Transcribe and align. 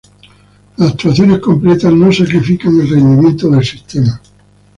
Las 0.77 0.93
actualizaciones 0.93 1.37
completas 1.41 1.93
no 1.93 2.11
sacrifican 2.11 2.73
el 2.79 2.89
rendimiento 2.89 3.47
del 3.51 3.63
sistema. 3.63 4.19